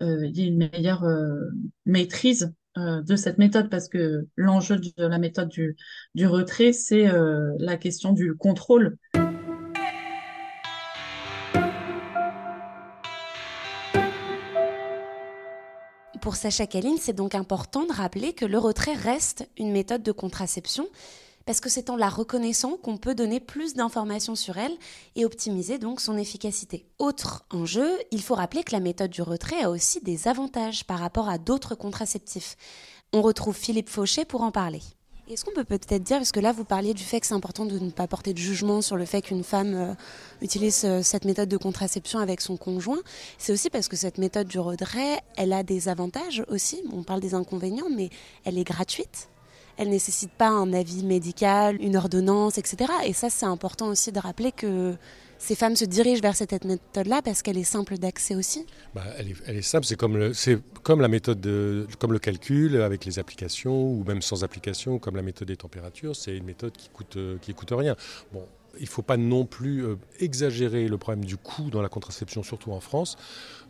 il 0.00 0.36
y 0.36 0.42
ait 0.42 0.48
une 0.48 0.68
meilleure 0.70 1.06
maîtrise 1.86 2.52
euh, 2.76 3.02
de 3.02 3.14
cette 3.14 3.38
méthode 3.38 3.70
parce 3.70 3.88
que 3.88 4.26
l'enjeu 4.36 4.76
de 4.76 5.06
la 5.06 5.18
méthode 5.18 5.48
du, 5.48 6.26
retrait, 6.26 6.72
c'est 6.72 7.06
euh, 7.06 7.52
la 7.58 7.76
question 7.76 8.12
du 8.12 8.34
contrôle. 8.34 8.96
Pour 16.20 16.34
Sacha 16.34 16.66
Kaline, 16.66 16.96
c'est 16.98 17.12
donc 17.12 17.36
important 17.36 17.86
de 17.86 17.92
rappeler 17.92 18.32
que 18.32 18.44
le 18.44 18.58
retrait 18.58 18.94
reste 18.94 19.48
une 19.56 19.70
méthode 19.70 20.02
de 20.02 20.10
contraception 20.10 20.88
parce 21.46 21.60
que 21.60 21.68
c'est 21.68 21.90
en 21.90 21.96
la 21.96 22.08
reconnaissant 22.08 22.76
qu'on 22.76 22.96
peut 22.96 23.14
donner 23.14 23.40
plus 23.40 23.74
d'informations 23.74 24.34
sur 24.34 24.56
elle 24.58 24.76
et 25.16 25.24
optimiser 25.24 25.78
donc 25.78 26.00
son 26.00 26.16
efficacité. 26.16 26.86
Autre 26.98 27.44
enjeu, 27.50 27.90
il 28.10 28.22
faut 28.22 28.34
rappeler 28.34 28.64
que 28.64 28.72
la 28.72 28.80
méthode 28.80 29.10
du 29.10 29.22
retrait 29.22 29.62
a 29.62 29.70
aussi 29.70 30.00
des 30.00 30.28
avantages 30.28 30.84
par 30.84 30.98
rapport 30.98 31.28
à 31.28 31.38
d'autres 31.38 31.74
contraceptifs. 31.74 32.56
On 33.12 33.22
retrouve 33.22 33.56
Philippe 33.56 33.90
Fauché 33.90 34.24
pour 34.24 34.42
en 34.42 34.50
parler. 34.50 34.80
Est-ce 35.26 35.42
qu'on 35.46 35.54
peut 35.54 35.64
peut-être 35.64 36.02
dire, 36.02 36.18
parce 36.18 36.32
que 36.32 36.40
là 36.40 36.52
vous 36.52 36.64
parliez 36.64 36.92
du 36.92 37.02
fait 37.02 37.18
que 37.18 37.26
c'est 37.26 37.34
important 37.34 37.64
de 37.64 37.78
ne 37.78 37.90
pas 37.90 38.06
porter 38.06 38.34
de 38.34 38.38
jugement 38.38 38.82
sur 38.82 38.96
le 38.96 39.06
fait 39.06 39.22
qu'une 39.22 39.42
femme 39.42 39.74
euh, 39.74 39.94
utilise 40.42 40.84
euh, 40.84 41.02
cette 41.02 41.24
méthode 41.24 41.48
de 41.48 41.56
contraception 41.56 42.18
avec 42.18 42.42
son 42.42 42.58
conjoint, 42.58 43.00
c'est 43.38 43.52
aussi 43.52 43.70
parce 43.70 43.88
que 43.88 43.96
cette 43.96 44.18
méthode 44.18 44.48
du 44.48 44.58
retrait, 44.58 45.22
elle 45.36 45.54
a 45.54 45.62
des 45.62 45.88
avantages 45.88 46.44
aussi. 46.48 46.82
On 46.92 47.04
parle 47.04 47.20
des 47.20 47.32
inconvénients, 47.32 47.88
mais 47.90 48.10
elle 48.44 48.58
est 48.58 48.64
gratuite 48.64 49.30
elle 49.76 49.90
nécessite 49.90 50.30
pas 50.32 50.48
un 50.48 50.72
avis 50.72 51.04
médical, 51.04 51.80
une 51.80 51.96
ordonnance, 51.96 52.58
etc. 52.58 52.92
Et 53.06 53.12
ça, 53.12 53.30
c'est 53.30 53.46
important 53.46 53.88
aussi 53.88 54.12
de 54.12 54.20
rappeler 54.20 54.52
que 54.52 54.94
ces 55.38 55.54
femmes 55.54 55.76
se 55.76 55.84
dirigent 55.84 56.22
vers 56.22 56.36
cette 56.36 56.64
méthode-là 56.64 57.20
parce 57.22 57.42
qu'elle 57.42 57.58
est 57.58 57.64
simple 57.64 57.98
d'accès 57.98 58.34
aussi 58.34 58.66
bah, 58.94 59.02
elle, 59.18 59.56
est, 59.56 59.62
simple, 59.62 59.84
c'est 59.84 59.96
comme, 59.96 60.16
le, 60.16 60.32
comme 60.82 61.00
la 61.00 61.08
méthode, 61.08 61.40
de, 61.40 61.86
comme 61.98 62.12
le 62.12 62.18
calcul 62.18 62.80
avec 62.80 63.04
les 63.04 63.18
applications 63.18 63.90
ou 63.90 64.04
même 64.04 64.22
sans 64.22 64.44
application, 64.44 64.98
comme 64.98 65.16
la 65.16 65.22
méthode 65.22 65.48
des 65.48 65.56
températures, 65.56 66.16
c'est 66.16 66.36
une 66.36 66.44
méthode 66.44 66.72
qui 66.76 66.88
coûte, 66.88 67.18
qui 67.42 67.52
coûte 67.52 67.72
rien. 67.72 67.96
Bon, 68.32 68.46
il 68.78 68.84
ne 68.84 68.88
faut 68.88 69.02
pas 69.02 69.16
non 69.16 69.44
plus 69.44 69.84
euh, 69.84 69.96
exagérer 70.20 70.88
le 70.88 70.98
problème 70.98 71.24
du 71.24 71.36
coût 71.36 71.70
dans 71.70 71.82
la 71.82 71.88
contraception, 71.88 72.42
surtout 72.42 72.72
en 72.72 72.80
France. 72.80 73.16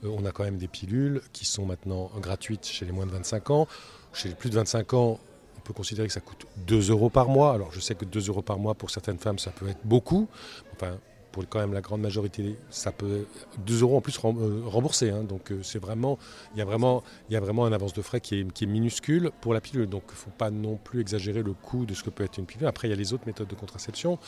Euh, 0.04 0.08
on 0.08 0.24
a 0.24 0.30
quand 0.30 0.44
même 0.44 0.58
des 0.58 0.68
pilules 0.68 1.22
qui 1.32 1.44
sont 1.44 1.66
maintenant 1.66 2.10
gratuites 2.20 2.66
chez 2.66 2.84
les 2.84 2.92
moins 2.92 3.06
de 3.06 3.10
25 3.10 3.50
ans. 3.50 3.66
Chez 4.12 4.28
les 4.28 4.34
plus 4.34 4.50
de 4.50 4.54
25 4.54 4.94
ans, 4.94 5.20
peut 5.64 5.72
considérer 5.72 6.06
que 6.06 6.14
ça 6.14 6.20
coûte 6.20 6.46
2 6.66 6.90
euros 6.90 7.10
par 7.10 7.28
mois. 7.28 7.52
Alors 7.54 7.72
je 7.72 7.80
sais 7.80 7.94
que 7.94 8.04
2 8.04 8.28
euros 8.28 8.42
par 8.42 8.58
mois 8.58 8.74
pour 8.74 8.90
certaines 8.90 9.18
femmes, 9.18 9.38
ça 9.38 9.50
peut 9.50 9.68
être 9.68 9.80
beaucoup. 9.84 10.28
Enfin, 10.74 10.98
pour 11.34 11.48
quand 11.48 11.58
même 11.58 11.72
la 11.72 11.80
grande 11.80 12.00
majorité, 12.00 12.56
ça 12.70 12.92
peut 12.92 13.26
2 13.66 13.82
euros 13.82 13.96
en 13.96 14.00
plus 14.00 14.16
euh, 14.24 14.62
remboursés. 14.66 15.10
Hein. 15.10 15.24
donc 15.24 15.50
euh, 15.50 15.58
c'est 15.64 15.80
vraiment, 15.80 16.16
il 16.54 16.60
y 16.60 16.62
a 16.62 16.64
vraiment, 16.64 17.02
il 17.28 17.32
y 17.32 17.36
a 17.36 17.40
vraiment 17.40 17.66
un 17.66 17.72
avance 17.72 17.92
de 17.92 18.02
frais 18.02 18.20
qui 18.20 18.38
est, 18.38 18.52
qui 18.52 18.64
est 18.64 18.66
minuscule 18.68 19.32
pour 19.40 19.52
la 19.52 19.60
pilule. 19.60 19.88
Donc 19.88 20.04
faut 20.12 20.30
pas 20.30 20.50
non 20.50 20.76
plus 20.76 21.00
exagérer 21.00 21.42
le 21.42 21.52
coût 21.52 21.86
de 21.86 21.94
ce 21.94 22.04
que 22.04 22.10
peut 22.10 22.22
être 22.22 22.38
une 22.38 22.46
pilule. 22.46 22.68
Après 22.68 22.86
il 22.86 22.92
y 22.92 22.94
a 22.94 22.96
les 22.96 23.12
autres 23.12 23.26
méthodes 23.26 23.48
de 23.48 23.56
contraception. 23.56 24.18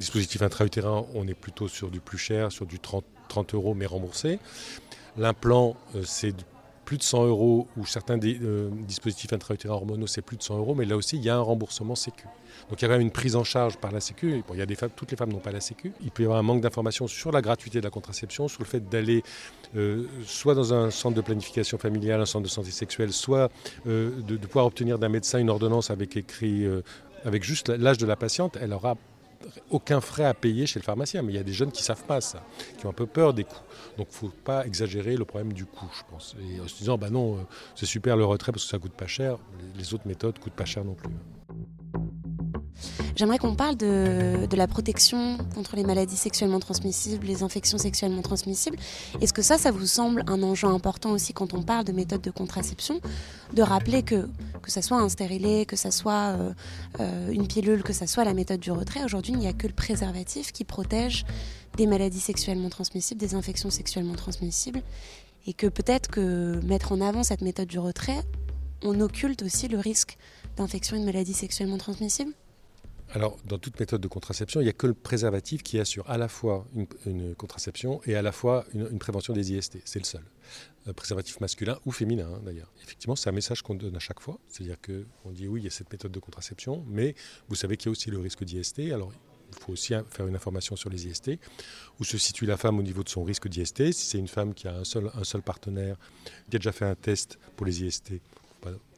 Dispositif 0.00 0.42
intra-utérin, 0.42 1.06
on 1.14 1.28
est 1.28 1.34
plutôt 1.34 1.68
sur 1.68 1.90
du 1.90 2.00
plus 2.00 2.18
cher, 2.18 2.50
sur 2.50 2.66
du 2.66 2.80
30, 2.80 3.04
30 3.28 3.54
euros 3.54 3.74
mais 3.74 3.86
remboursé. 3.86 4.40
L'implant, 5.16 5.76
euh, 5.94 6.02
c'est 6.04 6.34
plus 6.88 6.96
de 6.96 7.02
100 7.02 7.26
euros, 7.26 7.66
ou 7.76 7.84
certains 7.84 8.16
dispositifs 8.16 9.30
intra-utérins 9.34 9.74
hormonaux, 9.74 10.06
c'est 10.06 10.22
plus 10.22 10.38
de 10.38 10.42
100 10.42 10.56
euros, 10.56 10.74
mais 10.74 10.86
là 10.86 10.96
aussi, 10.96 11.16
il 11.16 11.22
y 11.22 11.28
a 11.28 11.36
un 11.36 11.40
remboursement 11.42 11.94
Sécu. 11.94 12.24
Donc 12.70 12.80
il 12.80 12.82
y 12.82 12.84
a 12.86 12.88
quand 12.88 12.94
même 12.94 13.02
une 13.02 13.10
prise 13.10 13.36
en 13.36 13.44
charge 13.44 13.76
par 13.76 13.92
la 13.92 14.00
Sécu. 14.00 14.42
il 14.50 14.58
y 14.58 14.62
a 14.62 14.64
des 14.64 14.74
femmes, 14.74 14.88
toutes 14.96 15.10
les 15.10 15.18
femmes 15.18 15.30
n'ont 15.30 15.38
pas 15.38 15.52
la 15.52 15.60
Sécu. 15.60 15.92
Il 16.00 16.10
peut 16.10 16.22
y 16.22 16.24
avoir 16.24 16.38
un 16.38 16.42
manque 16.42 16.62
d'informations 16.62 17.06
sur 17.06 17.30
la 17.30 17.42
gratuité 17.42 17.80
de 17.80 17.84
la 17.84 17.90
contraception, 17.90 18.48
sur 18.48 18.62
le 18.62 18.66
fait 18.66 18.88
d'aller 18.88 19.22
euh, 19.76 20.06
soit 20.24 20.54
dans 20.54 20.72
un 20.72 20.90
centre 20.90 21.14
de 21.14 21.20
planification 21.20 21.76
familiale, 21.76 22.22
un 22.22 22.24
centre 22.24 22.44
de 22.44 22.50
santé 22.50 22.70
sexuelle, 22.70 23.12
soit 23.12 23.50
euh, 23.86 24.22
de, 24.22 24.38
pouvoir 24.38 24.64
obtenir 24.64 24.98
d'un 24.98 25.10
médecin 25.10 25.38
une 25.38 25.50
ordonnance 25.50 25.90
avec 25.90 26.16
écrit, 26.16 26.64
euh, 26.64 26.80
avec 27.22 27.44
juste 27.44 27.68
l'âge 27.68 27.98
de 27.98 28.06
la 28.06 28.16
patiente. 28.16 28.56
Elle 28.58 28.72
aura 28.72 28.96
aucun 29.70 30.00
frais 30.00 30.24
à 30.24 30.34
payer 30.34 30.66
chez 30.66 30.78
le 30.78 30.84
pharmacien. 30.84 31.22
Mais 31.22 31.32
il 31.32 31.36
y 31.36 31.40
a 31.40 31.44
des 31.44 31.52
jeunes 31.52 31.72
qui 31.72 31.82
ne 31.82 31.86
savent 31.86 32.04
pas 32.04 32.20
ça, 32.20 32.42
qui 32.78 32.86
ont 32.86 32.90
un 32.90 32.94
peu 32.94 33.06
peur 33.06 33.34
des 33.34 33.44
coûts. 33.44 33.54
Donc 33.96 34.08
il 34.10 34.26
ne 34.26 34.30
faut 34.30 34.36
pas 34.44 34.66
exagérer 34.66 35.16
le 35.16 35.24
problème 35.24 35.52
du 35.52 35.64
coût, 35.64 35.88
je 35.96 36.02
pense. 36.10 36.36
Et 36.40 36.60
en 36.60 36.68
se 36.68 36.76
disant, 36.78 36.98
bah 36.98 37.10
non, 37.10 37.46
c'est 37.74 37.86
super 37.86 38.16
le 38.16 38.24
retrait 38.24 38.52
parce 38.52 38.64
que 38.64 38.70
ça 38.70 38.78
coûte 38.78 38.92
pas 38.92 39.06
cher. 39.06 39.38
Les 39.76 39.94
autres 39.94 40.06
méthodes 40.06 40.36
ne 40.36 40.42
coûtent 40.42 40.52
pas 40.52 40.64
cher 40.64 40.84
non 40.84 40.94
plus. 40.94 41.10
J'aimerais 43.18 43.38
qu'on 43.38 43.56
parle 43.56 43.76
de, 43.76 44.46
la 44.52 44.68
protection 44.68 45.38
contre 45.52 45.74
les 45.74 45.82
maladies 45.82 46.16
sexuellement 46.16 46.60
transmissibles, 46.60 47.26
les 47.26 47.42
infections 47.42 47.76
sexuellement 47.76 48.22
transmissibles. 48.22 48.76
Est-ce 49.20 49.32
que 49.32 49.42
ça, 49.42 49.58
ça 49.58 49.72
vous 49.72 49.86
semble 49.86 50.22
un 50.28 50.40
enjeu 50.44 50.68
important 50.68 51.10
aussi 51.10 51.32
quand 51.32 51.52
on 51.52 51.64
parle 51.64 51.84
de 51.84 51.90
méthodes 51.90 52.20
de 52.20 52.30
contraception 52.30 53.00
De 53.54 53.62
rappeler 53.62 54.04
que, 54.04 54.28
que 54.62 54.70
ça 54.70 54.82
soit 54.82 54.98
un 54.98 55.08
stérilet, 55.08 55.66
que 55.66 55.74
ça 55.74 55.90
soit 55.90 56.36
euh, 56.38 56.52
euh, 57.00 57.32
une 57.32 57.48
pilule, 57.48 57.82
que 57.82 57.92
ça 57.92 58.06
soit 58.06 58.22
la 58.22 58.34
méthode 58.34 58.60
du 58.60 58.70
retrait, 58.70 59.02
aujourd'hui, 59.02 59.32
il 59.32 59.40
n'y 59.40 59.48
a 59.48 59.52
que 59.52 59.66
le 59.66 59.74
préservatif 59.74 60.52
qui 60.52 60.62
protège 60.62 61.26
des 61.76 61.88
maladies 61.88 62.20
sexuellement 62.20 62.68
transmissibles, 62.68 63.20
des 63.20 63.34
infections 63.34 63.70
sexuellement 63.70 64.14
transmissibles. 64.14 64.82
Et 65.48 65.54
que 65.54 65.66
peut-être 65.66 66.08
que 66.08 66.60
mettre 66.64 66.92
en 66.92 67.00
avant 67.00 67.24
cette 67.24 67.42
méthode 67.42 67.66
du 67.66 67.80
retrait, 67.80 68.22
on 68.84 69.00
occulte 69.00 69.42
aussi 69.42 69.66
le 69.66 69.78
risque 69.78 70.18
d'infection 70.56 70.96
et 70.96 71.00
de 71.00 71.04
maladies 71.04 71.34
sexuellement 71.34 71.78
transmissibles? 71.78 72.32
Alors, 73.14 73.38
dans 73.46 73.58
toute 73.58 73.80
méthode 73.80 74.02
de 74.02 74.08
contraception, 74.08 74.60
il 74.60 74.64
n'y 74.64 74.70
a 74.70 74.74
que 74.74 74.86
le 74.86 74.94
préservatif 74.94 75.62
qui 75.62 75.78
assure 75.78 76.08
à 76.10 76.18
la 76.18 76.28
fois 76.28 76.66
une, 77.06 77.34
contraception 77.34 78.00
et 78.04 78.14
à 78.14 78.22
la 78.22 78.32
fois 78.32 78.66
une, 78.74 78.98
prévention 78.98 79.32
des 79.32 79.52
IST. 79.52 79.78
C'est 79.84 79.98
le 79.98 80.04
seul. 80.04 80.22
Un 80.86 80.92
préservatif 80.92 81.40
masculin 81.40 81.78
ou 81.86 81.90
féminin, 81.90 82.28
hein, 82.34 82.40
d'ailleurs. 82.44 82.70
Effectivement, 82.82 83.16
c'est 83.16 83.30
un 83.30 83.32
message 83.32 83.62
qu'on 83.62 83.74
donne 83.74 83.96
à 83.96 83.98
chaque 83.98 84.20
fois. 84.20 84.38
C'est-à-dire 84.48 84.76
qu'on 84.80 85.30
dit 85.30 85.48
oui, 85.48 85.62
il 85.62 85.64
y 85.64 85.66
a 85.68 85.70
cette 85.70 85.90
méthode 85.90 86.12
de 86.12 86.20
contraception, 86.20 86.84
mais 86.86 87.14
vous 87.48 87.54
savez 87.54 87.78
qu'il 87.78 87.86
y 87.86 87.90
a 87.90 87.92
aussi 87.92 88.10
le 88.10 88.18
risque 88.18 88.44
d'IST. 88.44 88.80
Alors, 88.92 89.12
il 89.50 89.58
faut 89.58 89.72
aussi 89.72 89.94
faire 90.10 90.26
une 90.26 90.36
information 90.36 90.76
sur 90.76 90.90
les 90.90 91.06
IST, 91.06 91.38
où 91.98 92.04
se 92.04 92.18
situe 92.18 92.44
la 92.44 92.58
femme 92.58 92.78
au 92.78 92.82
niveau 92.82 93.02
de 93.02 93.08
son 93.08 93.24
risque 93.24 93.48
d'IST. 93.48 93.92
Si 93.92 94.06
c'est 94.06 94.18
une 94.18 94.28
femme 94.28 94.52
qui 94.52 94.68
a 94.68 94.74
un 94.74 94.84
seul, 94.84 95.10
un 95.14 95.24
seul 95.24 95.40
partenaire, 95.40 95.96
qui 96.50 96.56
a 96.56 96.58
déjà 96.58 96.72
fait 96.72 96.84
un 96.84 96.94
test 96.94 97.38
pour 97.56 97.64
les 97.64 97.82
IST, 97.82 98.20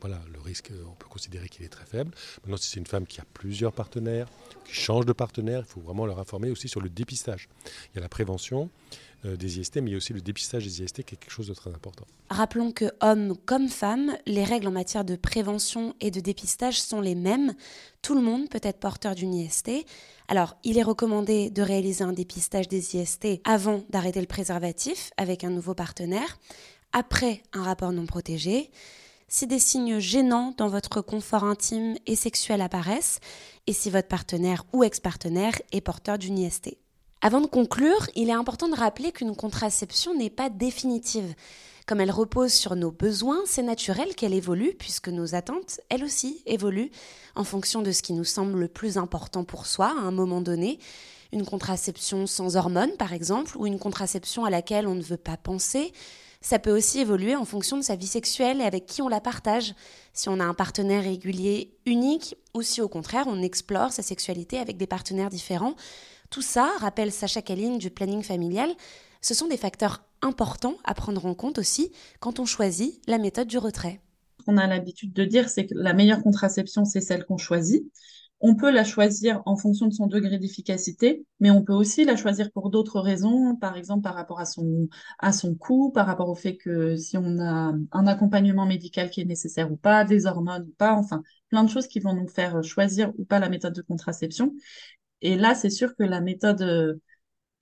voilà, 0.00 0.20
le 0.32 0.40
risque, 0.40 0.70
on 0.90 0.94
peut 0.94 1.08
considérer 1.08 1.48
qu'il 1.48 1.64
est 1.64 1.68
très 1.68 1.84
faible. 1.84 2.12
Maintenant, 2.42 2.56
si 2.56 2.70
c'est 2.70 2.78
une 2.78 2.86
femme 2.86 3.06
qui 3.06 3.20
a 3.20 3.24
plusieurs 3.34 3.72
partenaires, 3.72 4.28
qui 4.64 4.74
change 4.74 5.04
de 5.04 5.12
partenaire, 5.12 5.60
il 5.60 5.70
faut 5.70 5.80
vraiment 5.80 6.06
leur 6.06 6.18
informer 6.18 6.50
aussi 6.50 6.68
sur 6.68 6.80
le 6.80 6.88
dépistage. 6.88 7.48
Il 7.92 7.96
y 7.96 7.98
a 7.98 8.02
la 8.02 8.08
prévention 8.08 8.70
euh, 9.26 9.36
des 9.36 9.60
IST, 9.60 9.76
mais 9.76 9.90
il 9.90 9.92
y 9.92 9.94
a 9.94 9.98
aussi 9.98 10.14
le 10.14 10.22
dépistage 10.22 10.64
des 10.64 10.82
IST 10.82 11.02
qui 11.02 11.14
est 11.14 11.18
quelque 11.18 11.30
chose 11.30 11.48
de 11.48 11.54
très 11.54 11.70
important. 11.70 12.06
Rappelons 12.30 12.72
que, 12.72 12.86
hommes 13.02 13.36
comme 13.44 13.68
femmes, 13.68 14.16
les 14.26 14.44
règles 14.44 14.68
en 14.68 14.72
matière 14.72 15.04
de 15.04 15.16
prévention 15.16 15.94
et 16.00 16.10
de 16.10 16.20
dépistage 16.20 16.80
sont 16.80 17.02
les 17.02 17.14
mêmes. 17.14 17.54
Tout 18.00 18.14
le 18.14 18.22
monde 18.22 18.48
peut 18.48 18.60
être 18.62 18.78
porteur 18.78 19.14
d'une 19.14 19.34
IST. 19.34 19.70
Alors, 20.28 20.56
il 20.64 20.78
est 20.78 20.82
recommandé 20.82 21.50
de 21.50 21.60
réaliser 21.60 22.04
un 22.04 22.14
dépistage 22.14 22.68
des 22.68 22.96
IST 22.96 23.42
avant 23.44 23.84
d'arrêter 23.90 24.20
le 24.20 24.26
préservatif 24.26 25.10
avec 25.18 25.44
un 25.44 25.50
nouveau 25.50 25.74
partenaire, 25.74 26.38
après 26.92 27.42
un 27.52 27.62
rapport 27.62 27.92
non 27.92 28.06
protégé 28.06 28.70
si 29.30 29.46
des 29.46 29.60
signes 29.60 30.00
gênants 30.00 30.52
dans 30.58 30.68
votre 30.68 31.00
confort 31.00 31.44
intime 31.44 31.96
et 32.06 32.16
sexuel 32.16 32.60
apparaissent, 32.60 33.20
et 33.68 33.72
si 33.72 33.88
votre 33.88 34.08
partenaire 34.08 34.64
ou 34.72 34.82
ex-partenaire 34.82 35.54
est 35.72 35.80
porteur 35.80 36.18
d'une 36.18 36.38
IST. 36.38 36.76
Avant 37.22 37.40
de 37.40 37.46
conclure, 37.46 38.10
il 38.16 38.28
est 38.28 38.34
important 38.34 38.68
de 38.68 38.74
rappeler 38.74 39.12
qu'une 39.12 39.36
contraception 39.36 40.14
n'est 40.14 40.30
pas 40.30 40.50
définitive. 40.50 41.34
Comme 41.86 42.00
elle 42.00 42.10
repose 42.10 42.52
sur 42.52 42.74
nos 42.74 42.90
besoins, 42.90 43.40
c'est 43.46 43.62
naturel 43.62 44.14
qu'elle 44.16 44.34
évolue 44.34 44.74
puisque 44.76 45.08
nos 45.08 45.34
attentes, 45.34 45.80
elles 45.90 46.04
aussi, 46.04 46.42
évoluent 46.46 46.90
en 47.36 47.44
fonction 47.44 47.82
de 47.82 47.92
ce 47.92 48.02
qui 48.02 48.14
nous 48.14 48.24
semble 48.24 48.58
le 48.58 48.68
plus 48.68 48.98
important 48.98 49.44
pour 49.44 49.66
soi 49.66 49.86
à 49.86 50.02
un 50.02 50.10
moment 50.10 50.40
donné. 50.40 50.80
Une 51.32 51.44
contraception 51.44 52.26
sans 52.26 52.56
hormones, 52.56 52.96
par 52.98 53.12
exemple, 53.12 53.56
ou 53.56 53.66
une 53.66 53.78
contraception 53.78 54.44
à 54.44 54.50
laquelle 54.50 54.88
on 54.88 54.96
ne 54.96 55.02
veut 55.02 55.16
pas 55.16 55.36
penser, 55.36 55.92
ça 56.40 56.58
peut 56.58 56.74
aussi 56.74 57.00
évoluer 57.00 57.36
en 57.36 57.44
fonction 57.44 57.76
de 57.76 57.82
sa 57.82 57.96
vie 57.96 58.06
sexuelle 58.06 58.60
et 58.60 58.64
avec 58.64 58.86
qui 58.86 59.02
on 59.02 59.08
la 59.08 59.20
partage, 59.20 59.74
si 60.14 60.28
on 60.28 60.40
a 60.40 60.44
un 60.44 60.54
partenaire 60.54 61.04
régulier 61.04 61.76
unique 61.84 62.34
ou 62.54 62.62
si 62.62 62.80
au 62.80 62.88
contraire 62.88 63.26
on 63.28 63.42
explore 63.42 63.92
sa 63.92 64.02
sexualité 64.02 64.58
avec 64.58 64.76
des 64.78 64.86
partenaires 64.86 65.28
différents. 65.28 65.74
Tout 66.30 66.42
ça, 66.42 66.70
rappelle 66.78 67.12
Sacha 67.12 67.42
Kaline 67.42 67.78
du 67.78 67.90
planning 67.90 68.22
familial, 68.22 68.70
ce 69.20 69.34
sont 69.34 69.48
des 69.48 69.58
facteurs 69.58 70.02
importants 70.22 70.76
à 70.84 70.94
prendre 70.94 71.26
en 71.26 71.34
compte 71.34 71.58
aussi 71.58 71.92
quand 72.20 72.40
on 72.40 72.46
choisit 72.46 73.02
la 73.06 73.18
méthode 73.18 73.48
du 73.48 73.58
retrait. 73.58 74.00
Ce 74.38 74.44
qu'on 74.46 74.56
a 74.56 74.66
l'habitude 74.66 75.12
de 75.12 75.24
dire, 75.24 75.50
c'est 75.50 75.66
que 75.66 75.74
la 75.74 75.92
meilleure 75.92 76.22
contraception, 76.22 76.86
c'est 76.86 77.02
celle 77.02 77.26
qu'on 77.26 77.36
choisit. 77.36 77.84
On 78.42 78.54
peut 78.54 78.70
la 78.70 78.84
choisir 78.84 79.42
en 79.44 79.56
fonction 79.56 79.86
de 79.86 79.92
son 79.92 80.06
degré 80.06 80.38
d'efficacité, 80.38 81.26
mais 81.40 81.50
on 81.50 81.62
peut 81.62 81.74
aussi 81.74 82.04
la 82.04 82.16
choisir 82.16 82.50
pour 82.52 82.70
d'autres 82.70 83.00
raisons, 83.00 83.54
par 83.56 83.76
exemple 83.76 84.02
par 84.02 84.14
rapport 84.14 84.40
à 84.40 84.46
son, 84.46 84.88
à 85.18 85.32
son 85.32 85.54
coût, 85.54 85.90
par 85.92 86.06
rapport 86.06 86.28
au 86.30 86.34
fait 86.34 86.56
que 86.56 86.96
si 86.96 87.18
on 87.18 87.38
a 87.38 87.74
un 87.92 88.06
accompagnement 88.06 88.64
médical 88.64 89.10
qui 89.10 89.20
est 89.20 89.26
nécessaire 89.26 89.70
ou 89.70 89.76
pas, 89.76 90.04
des 90.04 90.26
hormones 90.26 90.66
ou 90.68 90.74
pas, 90.78 90.94
enfin, 90.94 91.22
plein 91.50 91.64
de 91.64 91.70
choses 91.70 91.86
qui 91.86 92.00
vont 92.00 92.14
nous 92.14 92.28
faire 92.28 92.64
choisir 92.64 93.12
ou 93.18 93.24
pas 93.24 93.40
la 93.40 93.50
méthode 93.50 93.74
de 93.74 93.82
contraception. 93.82 94.54
Et 95.22 95.36
là, 95.36 95.54
c'est 95.54 95.70
sûr 95.70 95.94
que 95.96 96.02
la 96.04 96.20
méthode 96.22 96.98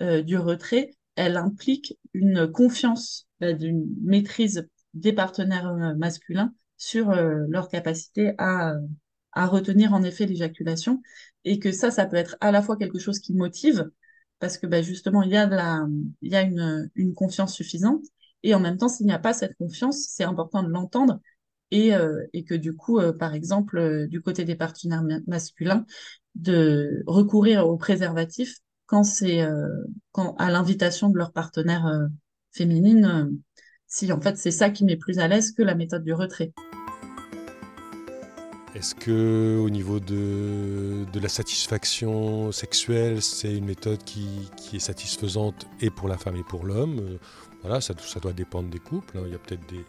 euh, 0.03 0.23
du 0.23 0.39
retrait, 0.39 0.91
elle 1.17 1.37
implique 1.37 1.99
une 2.15 2.51
confiance, 2.51 3.27
euh, 3.43 3.53
d'une 3.53 3.85
maîtrise 4.03 4.69
des 4.95 5.13
partenaires 5.13 5.69
euh, 5.69 5.95
masculins 5.97 6.55
sur 6.77 7.11
leur 7.11 7.69
capacité 7.69 8.35
à 8.39 8.75
à 9.39 9.47
retenir 9.47 9.95
en 9.95 10.03
effet 10.03 10.27
l'éjaculation 10.27 11.01
et 11.45 11.61
que 11.61 11.71
ça, 11.71 11.91
ça 11.93 12.07
peut 12.07 12.17
être 12.17 12.37
à 12.41 12.51
la 12.51 12.61
fois 12.61 12.77
quelque 12.77 12.99
chose 12.99 13.21
qui 13.21 13.35
motive 13.35 13.89
parce 14.41 14.59
que 14.59 14.67
bah, 14.67 14.83
justement, 14.83 15.23
il 15.23 15.31
y 15.31 15.37
a, 15.37 15.47
de 15.47 15.55
la, 15.55 15.87
il 16.23 16.33
y 16.33 16.37
a 16.37 16.43
une, 16.43 16.91
une 16.97 17.15
confiance 17.15 17.55
suffisante 17.55 18.05
et 18.43 18.55
en 18.55 18.61
même 18.61 18.77
temps, 18.79 18.89
s'il 18.89 19.07
n'y 19.07 19.13
a 19.13 19.19
pas 19.19 19.33
cette 19.33 19.57
confiance, 19.57 20.07
c'est 20.09 20.25
important 20.25 20.65
de 20.65 20.69
l'entendre 20.69 21.21
et, 21.71 21.95
euh, 21.95 22.25
et 22.33 22.45
que 22.45 22.55
du 22.55 22.75
coup, 22.75 22.99
euh, 22.99 23.13
par 23.13 23.35
exemple, 23.35 23.79
euh, 23.79 24.07
du 24.09 24.21
côté 24.21 24.45
des 24.45 24.57
partenaires 24.57 25.05
masculins, 25.29 25.87
de 26.35 27.05
recourir 27.07 27.69
au 27.69 27.77
préservatif 27.77 28.57
quand 28.87 29.05
c'est 29.05 29.43
à 29.43 30.51
l'invitation 30.51 31.11
de 31.11 31.19
leur 31.19 31.33
partenaire 31.33 32.09
féminine, 32.53 33.39
si 33.87 34.11
en 34.13 34.21
fait 34.21 34.39
c'est 34.39 34.51
ça 34.51 34.71
qui 34.71 34.85
met 34.85 34.97
plus 34.97 35.19
à 35.19 35.29
l'aise 35.29 35.53
que 35.53 35.63
la 35.63 35.75
méthode 35.75 36.05
du 36.05 36.15
retrait. 36.15 36.55
Est-ce 38.79 38.95
que 38.95 39.59
au 39.61 39.71
niveau 39.71 39.99
de, 39.99 41.05
la 41.21 41.29
satisfaction 41.29 42.53
sexuelle, 42.53 43.23
c'est 43.23 43.53
une 43.53 43.65
méthode 43.65 44.05
qui, 44.05 44.49
est 44.73 44.79
satisfaisante 44.79 45.67
et 45.81 45.91
pour 45.91 46.07
la 46.07 46.17
femme 46.17 46.37
et 46.37 46.45
pour 46.45 46.65
l'homme? 46.65 47.19
Voilà, 47.63 47.81
ça, 47.81 47.93
doit 48.23 48.33
dépendre 48.33 48.69
des 48.69 48.79
couples. 48.79 49.19
Hein. 49.19 49.23
Il 49.27 49.33
y 49.33 49.35
a 49.35 49.39
peut-être 49.39 49.69
des, 49.69 49.85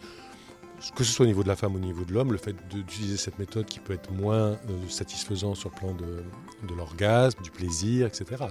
que 0.96 1.03
ce 1.03 1.12
soit 1.12 1.25
au 1.25 1.27
niveau 1.27 1.43
de 1.43 1.48
la 1.48 1.55
femme 1.55 1.75
ou 1.75 1.77
au 1.77 1.81
niveau 1.81 2.03
de 2.03 2.12
l'homme, 2.12 2.31
le 2.31 2.39
fait 2.39 2.55
d'utiliser 2.67 3.17
cette 3.17 3.38
méthode 3.38 3.67
qui 3.67 3.79
peut 3.79 3.93
être 3.93 4.12
moins 4.12 4.53
euh, 4.53 4.58
satisfaisant 4.88 5.53
sur 5.53 5.69
le 5.69 5.75
plan 5.75 5.93
de, 5.93 6.74
l'orgasme, 6.74 7.43
du 7.43 7.51
plaisir, 7.51 8.08
etc. 8.08 8.43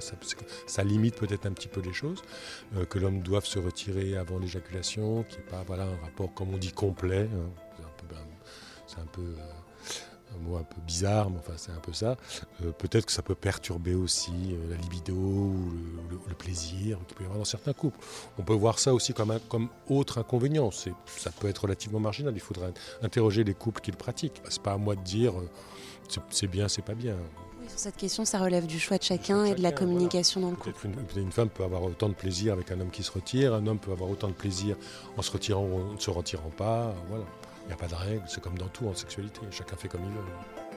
Ça, 0.68 0.84
limite 0.84 1.16
peut-être 1.16 1.46
un 1.46 1.52
petit 1.52 1.66
peu 1.66 1.80
les 1.80 1.92
choses, 1.92 2.22
euh, 2.76 2.84
que 2.84 3.00
l'homme 3.00 3.22
doive 3.22 3.44
se 3.44 3.58
retirer 3.58 4.16
avant 4.16 4.38
l'éjaculation, 4.38 5.24
qui 5.24 5.38
n'est 5.38 5.46
pas 5.50 5.64
voilà, 5.66 5.82
un 5.82 5.96
rapport, 6.04 6.32
comme 6.32 6.54
on 6.54 6.58
dit, 6.58 6.70
complet. 6.70 7.28
Hein. 7.34 7.50
C'est 8.86 9.00
un 9.00 9.06
peu... 9.06 9.24
Ben, 9.24 9.42
un 9.42 10.17
mot 10.38 10.56
un 10.56 10.62
peu 10.62 10.80
bizarre, 10.86 11.30
mais 11.30 11.38
enfin 11.38 11.54
c'est 11.56 11.72
un 11.72 11.80
peu 11.80 11.92
ça. 11.92 12.16
Euh, 12.62 12.72
peut-être 12.72 13.06
que 13.06 13.12
ça 13.12 13.22
peut 13.22 13.34
perturber 13.34 13.94
aussi 13.94 14.32
euh, 14.52 14.70
la 14.70 14.76
libido 14.76 15.14
ou 15.14 15.72
le, 16.10 16.34
plaisir 16.34 16.98
qu'il 17.06 17.16
peut 17.16 17.24
y 17.24 17.26
avoir 17.26 17.38
dans 17.38 17.44
certains 17.44 17.72
couples. 17.72 17.98
On 18.38 18.42
peut 18.42 18.54
voir 18.54 18.78
ça 18.78 18.94
aussi 18.94 19.12
comme, 19.12 19.32
un, 19.32 19.40
comme 19.40 19.68
autre 19.88 20.18
inconvénient. 20.18 20.70
Ça 20.70 21.30
peut 21.40 21.48
être 21.48 21.62
relativement 21.62 21.98
marginal. 21.98 22.32
Il 22.34 22.40
faudrait 22.40 22.72
interroger 23.02 23.42
les 23.42 23.54
couples 23.54 23.80
qui 23.80 23.90
le 23.90 23.96
pratiquent. 23.96 24.40
C'est 24.48 24.62
pas 24.62 24.72
à 24.72 24.76
moi 24.76 24.94
de 24.94 25.02
dire 25.02 25.38
euh, 25.38 25.48
c'est 26.30 26.46
bien, 26.46 26.68
c'est 26.68 26.82
pas 26.82 26.94
bien. 26.94 27.16
Oui, 27.60 27.68
sur 27.68 27.78
cette 27.78 27.96
question, 27.96 28.24
ça 28.24 28.38
relève 28.38 28.66
du 28.66 28.78
choix 28.78 28.98
de 28.98 29.02
chacun 29.02 29.44
et 29.44 29.54
de 29.54 29.62
la 29.62 29.72
communication 29.72 30.40
dans 30.40 30.50
le 30.50 30.56
couple. 30.56 30.86
Une, 30.86 31.22
une, 31.22 31.32
femme 31.32 31.48
peut 31.48 31.64
avoir 31.64 31.82
autant 31.82 32.08
de 32.08 32.14
plaisir 32.14 32.52
avec 32.52 32.70
un 32.70 32.80
homme 32.80 32.90
qui 32.90 33.02
se 33.02 33.10
retire, 33.10 33.52
un 33.54 33.66
homme 33.66 33.78
peut 33.78 33.92
avoir 33.92 34.08
autant 34.08 34.28
de 34.28 34.32
plaisir 34.32 34.76
en 35.16 35.22
se 35.22 35.30
retirant 35.30 35.64
ou 35.64 35.90
en 35.90 35.94
ne 35.94 35.98
se 35.98 36.10
retirant 36.10 36.50
pas. 36.50 36.94
Voilà. 37.08 37.24
Il 37.68 37.72
n'y 37.72 37.74
a 37.74 37.76
pas 37.76 37.86
de 37.86 37.94
règle, 37.94 38.22
c'est 38.26 38.40
comme 38.40 38.56
dans 38.56 38.68
tout 38.68 38.88
en 38.88 38.94
sexualité, 38.94 39.42
chacun 39.50 39.76
fait 39.76 39.88
comme 39.88 40.00
il 40.02 40.10
veut. 40.10 40.67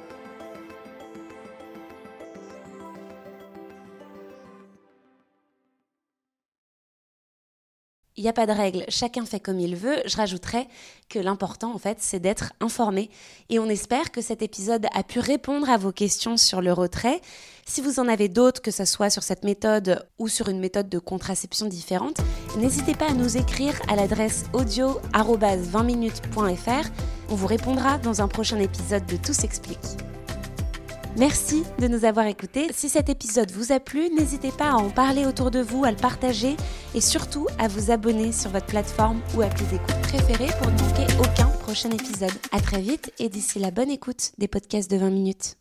Il 8.22 8.26
n'y 8.26 8.30
a 8.30 8.34
pas 8.34 8.46
de 8.46 8.52
règle, 8.52 8.86
chacun 8.88 9.26
fait 9.26 9.40
comme 9.40 9.60
il 9.60 9.76
veut. 9.76 9.96
Je 10.06 10.16
rajouterais 10.16 10.68
que 11.10 11.18
l'important, 11.18 11.74
en 11.74 11.80
fait, 11.80 11.98
c'est 12.02 12.20
d'être 12.20 12.54
informé. 12.60 13.10
Et 13.50 13.58
on 13.58 13.66
espère 13.66 14.12
que 14.12 14.22
cet 14.22 14.44
épisode 14.44 14.86
a 14.94 15.02
pu 15.02 15.18
répondre 15.18 15.68
à 15.72 15.78
vos 15.78 15.92
questions 15.92 16.38
sur 16.38 16.62
le 16.62 16.72
retrait. 16.72 17.20
Si 17.66 17.82
vous 17.82 18.00
en 18.00 18.08
avez 18.08 18.30
d'autres, 18.30 18.62
que 18.62 18.70
ce 18.70 18.86
soit 18.86 19.10
sur 19.10 19.24
cette 19.24 19.44
méthode 19.44 20.06
ou 20.20 20.28
sur 20.28 20.50
une 20.50 20.60
méthode 20.60 20.88
de 20.88 21.00
contraception 21.00 21.66
différente, 21.66 22.22
n'hésitez 22.60 22.94
pas 22.94 23.10
à 23.10 23.14
nous 23.14 23.38
écrire 23.38 23.74
à 23.88 23.96
l'adresse 23.96 24.44
audio 24.54 25.00
20 25.16 25.82
minutes.fr. 25.82 26.90
On 27.30 27.34
vous 27.34 27.48
répondra 27.48 27.98
dans 27.98 28.22
un 28.22 28.28
prochain 28.28 28.60
épisode 28.60 29.08
de 29.08 29.18
Tout 29.18 29.34
s'explique. 29.34 29.98
Merci 31.18 31.64
de 31.80 31.88
nous 31.88 32.06
avoir 32.06 32.26
écoutés. 32.26 32.68
Si 32.72 32.88
cet 32.88 33.10
épisode 33.10 33.52
vous 33.52 33.72
a 33.72 33.80
plu, 33.80 34.10
n'hésitez 34.18 34.52
pas 34.52 34.72
à 34.72 34.76
en 34.76 34.90
parler 34.90 35.26
autour 35.26 35.52
de 35.52 35.60
vous, 35.60 35.84
à 35.84 35.92
le 35.92 35.98
partager 35.98 36.56
et 36.96 37.02
surtout 37.02 37.48
à 37.60 37.68
vous 37.68 37.92
abonner 37.92 38.32
sur 38.32 38.50
votre 38.50 38.66
plateforme 38.66 39.22
ou 39.36 39.42
appli 39.42 39.66
d'écoute 39.66 40.02
préférée 40.04 40.52
pour 40.58 40.72
ne 40.72 40.80
manquer 40.80 41.14
aucun 41.20 41.48
prochain 41.60 41.92
épisode. 41.92 42.32
À 42.52 42.62
très 42.62 42.82
vite 42.82 43.12
et 43.20 43.30
d'ici 43.30 43.60
la 43.60 43.72
bonne 43.72 43.92
écoute 43.92 44.32
des 44.38 44.48
podcasts 44.48 44.90
de 44.90 44.98
20 44.98 45.10
minutes. 45.10 45.61